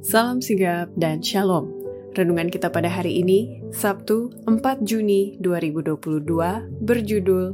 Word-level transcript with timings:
Salam 0.00 0.40
sigap 0.40 0.88
dan 0.96 1.20
shalom. 1.20 1.68
Renungan 2.16 2.48
kita 2.48 2.72
pada 2.72 2.88
hari 2.88 3.20
ini, 3.20 3.60
Sabtu 3.68 4.32
4 4.48 4.80
Juni 4.80 5.36
2022, 5.44 6.24
berjudul 6.80 7.44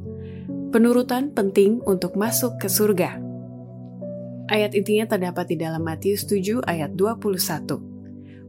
Penurutan 0.70 1.34
Penting 1.34 1.82
untuk 1.82 2.14
Masuk 2.14 2.54
ke 2.62 2.70
Surga. 2.70 3.18
Ayat 4.46 4.78
intinya 4.78 5.10
terdapat 5.10 5.50
di 5.50 5.58
dalam 5.58 5.82
Matius 5.82 6.22
7 6.30 6.62
ayat 6.70 6.94
21. 6.94 7.82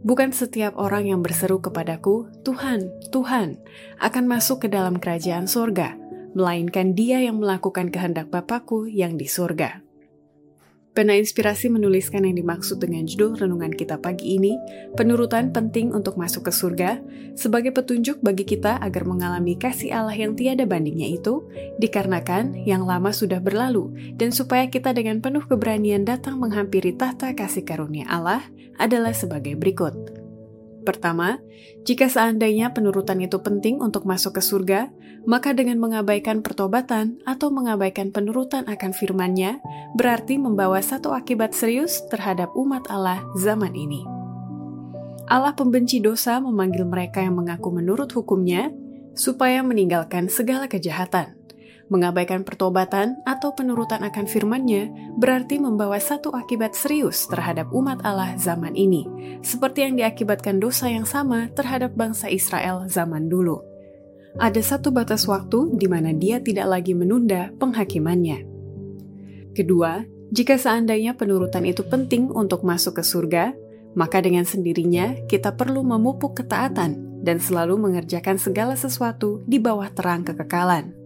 Bukan 0.05 0.29
setiap 0.29 0.77
orang 0.77 1.09
yang 1.09 1.25
berseru 1.25 1.57
kepadaku, 1.57 2.29
Tuhan, 2.45 2.93
Tuhan, 3.09 3.57
akan 3.97 4.23
masuk 4.29 4.61
ke 4.61 4.67
dalam 4.69 5.01
kerajaan 5.01 5.49
surga, 5.49 5.97
melainkan 6.37 6.93
dia 6.93 7.17
yang 7.17 7.41
melakukan 7.41 7.89
kehendak 7.89 8.29
Bapakku 8.29 8.85
yang 8.85 9.17
di 9.17 9.25
surga. 9.25 9.86
Pena 10.97 11.13
Inspirasi 11.13 11.69
menuliskan 11.69 12.25
yang 12.25 12.41
dimaksud 12.41 12.81
dengan 12.81 13.05
judul 13.05 13.37
renungan 13.37 13.69
kita 13.69 14.01
pagi 14.01 14.33
ini, 14.33 14.57
penurutan 14.97 15.53
penting 15.53 15.93
untuk 15.93 16.17
masuk 16.17 16.49
ke 16.49 16.51
surga, 16.51 16.97
sebagai 17.37 17.69
petunjuk 17.69 18.17
bagi 18.25 18.49
kita 18.49 18.81
agar 18.81 19.05
mengalami 19.05 19.53
kasih 19.61 19.93
Allah 19.93 20.17
yang 20.17 20.33
tiada 20.33 20.65
bandingnya 20.65 21.05
itu, 21.13 21.45
dikarenakan 21.77 22.65
yang 22.65 22.81
lama 22.81 23.13
sudah 23.13 23.37
berlalu, 23.37 23.93
dan 24.17 24.33
supaya 24.33 24.73
kita 24.73 24.89
dengan 24.89 25.21
penuh 25.21 25.45
keberanian 25.45 26.01
datang 26.01 26.41
menghampiri 26.41 26.97
tahta 26.97 27.29
kasih 27.37 27.61
karunia 27.61 28.09
Allah 28.09 28.41
adalah 28.81 29.13
sebagai 29.13 29.53
berikut. 29.53 30.16
Pertama, 30.87 31.43
jika 31.83 32.07
seandainya 32.07 32.71
penurutan 32.71 33.19
itu 33.19 33.43
penting 33.43 33.83
untuk 33.83 34.07
masuk 34.07 34.39
ke 34.39 34.41
surga, 34.41 34.87
maka 35.27 35.51
dengan 35.51 35.83
mengabaikan 35.83 36.39
pertobatan 36.39 37.19
atau 37.27 37.51
mengabaikan 37.51 38.15
penurutan 38.15 38.63
akan 38.71 38.95
firman-Nya, 38.95 39.59
berarti 39.99 40.39
membawa 40.39 40.79
satu 40.79 41.11
akibat 41.11 41.51
serius 41.51 42.07
terhadap 42.07 42.55
umat 42.55 42.87
Allah 42.87 43.19
zaman 43.35 43.75
ini. 43.75 44.07
Allah 45.27 45.51
pembenci 45.51 45.99
dosa 45.99 46.39
memanggil 46.39 46.87
mereka 46.87 47.19
yang 47.19 47.35
mengaku 47.35 47.67
menurut 47.67 48.07
hukumnya, 48.15 48.71
supaya 49.11 49.59
meninggalkan 49.59 50.31
segala 50.31 50.71
kejahatan. 50.71 51.36
Mengabaikan 51.87 52.43
pertobatan 52.43 53.15
atau 53.23 53.55
penurutan 53.55 54.03
akan 54.03 54.27
firman-Nya 54.27 55.15
berarti 55.15 55.55
membawa 55.55 55.95
satu 56.03 56.35
akibat 56.35 56.75
serius 56.75 57.31
terhadap 57.31 57.71
umat 57.71 58.03
Allah 58.03 58.35
zaman 58.35 58.75
ini, 58.75 59.07
seperti 59.39 59.87
yang 59.87 59.95
diakibatkan 59.95 60.59
dosa 60.59 60.91
yang 60.91 61.07
sama 61.07 61.47
terhadap 61.55 61.95
bangsa 61.95 62.27
Israel 62.27 62.91
zaman 62.91 63.31
dulu. 63.31 63.63
Ada 64.35 64.75
satu 64.75 64.91
batas 64.91 65.23
waktu 65.31 65.79
di 65.79 65.87
mana 65.87 66.11
dia 66.11 66.43
tidak 66.43 66.67
lagi 66.67 66.91
menunda 66.91 67.55
penghakimannya. 67.55 68.43
Kedua, 69.55 70.03
jika 70.27 70.59
seandainya 70.59 71.15
penurutan 71.15 71.63
itu 71.63 71.87
penting 71.87 72.27
untuk 72.35 72.67
masuk 72.67 72.99
ke 72.99 73.03
surga, 73.07 73.55
maka 73.95 74.19
dengan 74.19 74.43
sendirinya 74.43 75.23
kita 75.31 75.55
perlu 75.55 75.87
memupuk 75.87 76.35
ketaatan 76.35 77.23
dan 77.23 77.39
selalu 77.39 77.79
mengerjakan 77.79 78.35
segala 78.35 78.75
sesuatu 78.75 79.39
di 79.47 79.55
bawah 79.57 79.87
terang 79.89 80.27
kekekalan. 80.27 80.96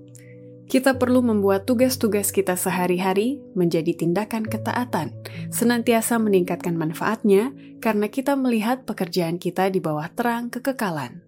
Kita 0.72 0.96
perlu 0.96 1.20
membuat 1.20 1.68
tugas-tugas 1.68 2.32
kita 2.32 2.56
sehari-hari 2.56 3.44
menjadi 3.60 3.92
tindakan 3.92 4.48
ketaatan, 4.48 5.12
senantiasa 5.52 6.16
meningkatkan 6.16 6.80
manfaatnya 6.80 7.52
karena 7.84 8.08
kita 8.08 8.40
melihat 8.40 8.88
pekerjaan 8.88 9.36
kita 9.36 9.68
di 9.68 9.84
bawah 9.84 10.08
terang 10.16 10.48
kekekalan. 10.48 11.20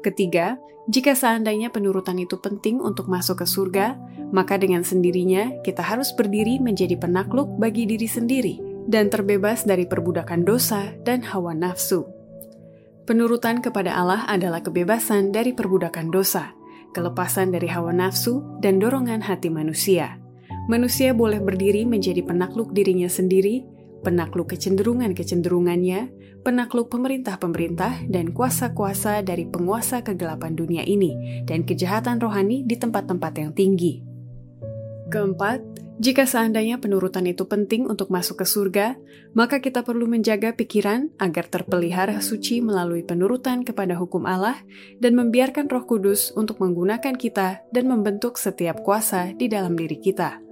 Ketiga, 0.00 0.56
jika 0.88 1.12
seandainya 1.12 1.68
penurutan 1.68 2.16
itu 2.24 2.40
penting 2.40 2.80
untuk 2.80 3.12
masuk 3.12 3.44
ke 3.44 3.46
surga, 3.46 4.00
maka 4.32 4.56
dengan 4.56 4.80
sendirinya 4.80 5.60
kita 5.60 5.84
harus 5.84 6.16
berdiri 6.16 6.56
menjadi 6.56 6.96
penakluk 6.96 7.52
bagi 7.60 7.84
diri 7.84 8.08
sendiri 8.08 8.88
dan 8.88 9.12
terbebas 9.12 9.68
dari 9.68 9.84
perbudakan 9.84 10.40
dosa 10.40 10.88
dan 11.04 11.20
hawa 11.20 11.52
nafsu. 11.52 12.08
Penurutan 13.04 13.60
kepada 13.60 13.92
Allah 13.92 14.24
adalah 14.24 14.64
kebebasan 14.64 15.36
dari 15.36 15.52
perbudakan 15.52 16.08
dosa 16.08 16.61
kelepasan 16.92 17.50
dari 17.50 17.68
hawa 17.68 17.90
nafsu, 17.90 18.44
dan 18.60 18.78
dorongan 18.78 19.24
hati 19.24 19.48
manusia. 19.48 20.20
Manusia 20.70 21.10
boleh 21.10 21.42
berdiri 21.42 21.82
menjadi 21.82 22.22
penakluk 22.22 22.70
dirinya 22.70 23.10
sendiri, 23.10 23.66
penakluk 24.06 24.54
kecenderungan-kecenderungannya, 24.54 26.12
penakluk 26.46 26.90
pemerintah-pemerintah, 26.90 28.06
dan 28.06 28.30
kuasa-kuasa 28.30 29.26
dari 29.26 29.48
penguasa 29.50 30.06
kegelapan 30.06 30.54
dunia 30.54 30.86
ini, 30.86 31.42
dan 31.48 31.66
kejahatan 31.66 32.22
rohani 32.22 32.62
di 32.62 32.78
tempat-tempat 32.78 33.32
yang 33.42 33.50
tinggi. 33.54 34.02
Keempat, 35.10 35.60
jika 36.02 36.26
seandainya 36.26 36.82
penurutan 36.82 37.22
itu 37.30 37.46
penting 37.46 37.86
untuk 37.86 38.10
masuk 38.10 38.42
ke 38.42 38.46
surga, 38.50 38.98
maka 39.38 39.62
kita 39.62 39.86
perlu 39.86 40.10
menjaga 40.10 40.50
pikiran 40.50 41.14
agar 41.22 41.46
terpelihara 41.46 42.18
suci 42.18 42.58
melalui 42.58 43.06
penurutan 43.06 43.62
kepada 43.62 43.94
hukum 43.94 44.26
Allah 44.26 44.58
dan 44.98 45.14
membiarkan 45.14 45.70
Roh 45.70 45.86
Kudus 45.86 46.34
untuk 46.34 46.58
menggunakan 46.58 47.14
kita 47.14 47.62
dan 47.70 47.84
membentuk 47.86 48.34
setiap 48.34 48.82
kuasa 48.82 49.30
di 49.30 49.46
dalam 49.46 49.78
diri 49.78 50.02
kita. 50.02 50.42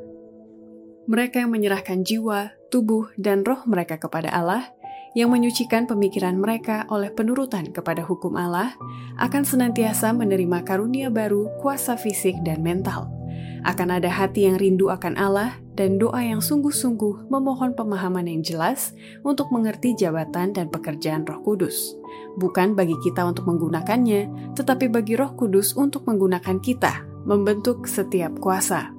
Mereka 1.10 1.42
yang 1.42 1.50
menyerahkan 1.50 2.06
jiwa, 2.06 2.54
tubuh, 2.70 3.10
dan 3.18 3.42
roh 3.42 3.66
mereka 3.66 3.98
kepada 3.98 4.30
Allah, 4.30 4.70
yang 5.18 5.34
menyucikan 5.34 5.90
pemikiran 5.90 6.38
mereka 6.38 6.86
oleh 6.94 7.10
penurutan 7.10 7.74
kepada 7.74 8.06
hukum 8.06 8.38
Allah, 8.38 8.78
akan 9.18 9.42
senantiasa 9.42 10.14
menerima 10.14 10.62
karunia 10.62 11.10
baru, 11.10 11.50
kuasa 11.58 11.98
fisik, 11.98 12.38
dan 12.46 12.62
mental 12.62 13.19
akan 13.62 14.00
ada 14.00 14.08
hati 14.08 14.48
yang 14.48 14.56
rindu 14.56 14.88
akan 14.88 15.16
Allah 15.20 15.58
dan 15.76 15.96
doa 15.96 16.20
yang 16.20 16.44
sungguh-sungguh 16.44 17.32
memohon 17.32 17.72
pemahaman 17.72 18.28
yang 18.28 18.44
jelas 18.44 18.92
untuk 19.24 19.48
mengerti 19.48 19.96
jabatan 19.96 20.52
dan 20.52 20.68
pekerjaan 20.68 21.24
Roh 21.24 21.40
Kudus. 21.40 21.96
Bukan 22.36 22.76
bagi 22.76 22.96
kita 23.00 23.24
untuk 23.24 23.48
menggunakannya, 23.48 24.54
tetapi 24.56 24.92
bagi 24.92 25.16
Roh 25.16 25.32
Kudus 25.36 25.72
untuk 25.76 26.04
menggunakan 26.04 26.60
kita, 26.60 27.04
membentuk 27.24 27.88
setiap 27.88 28.36
kuasa. 28.40 28.92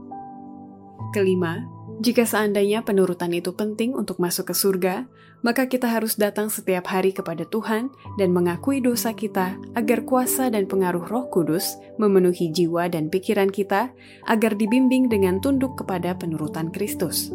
Kelima, 1.11 1.61
jika 2.01 2.25
seandainya 2.25 2.81
penurutan 2.81 3.29
itu 3.29 3.53
penting 3.53 3.93
untuk 3.93 4.17
masuk 4.17 4.49
ke 4.49 4.55
surga, 4.57 5.05
maka 5.45 5.69
kita 5.69 5.85
harus 5.85 6.17
datang 6.17 6.49
setiap 6.49 6.89
hari 6.89 7.13
kepada 7.13 7.45
Tuhan 7.45 7.93
dan 8.17 8.33
mengakui 8.33 8.81
dosa 8.81 9.13
kita 9.13 9.53
agar 9.77 10.01
kuasa 10.01 10.49
dan 10.49 10.65
pengaruh 10.65 11.05
Roh 11.05 11.29
Kudus 11.29 11.77
memenuhi 12.01 12.49
jiwa 12.49 12.89
dan 12.89 13.13
pikiran 13.13 13.53
kita 13.53 13.93
agar 14.25 14.57
dibimbing 14.57 15.13
dengan 15.13 15.37
tunduk 15.37 15.77
kepada 15.77 16.17
penurutan 16.17 16.73
Kristus. 16.73 17.29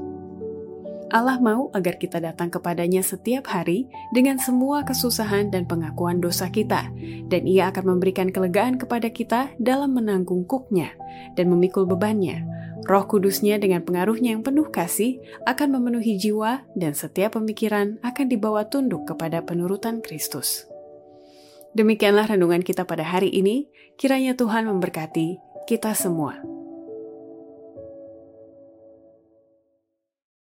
Allah 1.14 1.38
mau 1.38 1.70
agar 1.70 2.02
kita 2.02 2.18
datang 2.18 2.50
kepadanya 2.50 3.06
setiap 3.06 3.46
hari 3.46 3.86
dengan 4.10 4.42
semua 4.42 4.82
kesusahan 4.82 5.54
dan 5.54 5.62
pengakuan 5.70 6.18
dosa 6.18 6.50
kita, 6.50 6.90
dan 7.30 7.46
Ia 7.46 7.70
akan 7.70 7.94
memberikan 7.94 8.34
kelegaan 8.34 8.74
kepada 8.74 9.06
kita 9.14 9.54
dalam 9.62 9.94
menanggung 9.94 10.42
kuknya 10.42 10.90
dan 11.38 11.54
memikul 11.54 11.86
bebannya. 11.86 12.42
Roh 12.86 13.04
Kudusnya 13.10 13.58
dengan 13.58 13.82
pengaruhnya 13.82 14.38
yang 14.38 14.46
penuh 14.46 14.70
kasih 14.70 15.18
akan 15.42 15.74
memenuhi 15.74 16.14
jiwa 16.14 16.62
dan 16.78 16.94
setiap 16.94 17.34
pemikiran 17.34 17.98
akan 18.06 18.26
dibawa 18.30 18.70
tunduk 18.70 19.10
kepada 19.10 19.42
penurutan 19.42 19.98
Kristus. 19.98 20.70
Demikianlah 21.74 22.30
renungan 22.30 22.62
kita 22.62 22.86
pada 22.86 23.02
hari 23.02 23.28
ini. 23.34 23.66
Kiranya 23.98 24.38
Tuhan 24.38 24.70
memberkati 24.70 25.36
kita 25.66 25.92
semua. 25.98 26.55